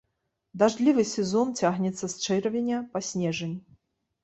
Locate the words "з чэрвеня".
2.15-2.83